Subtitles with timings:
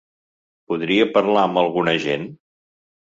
[0.71, 2.29] Podria parlar amb algun agent?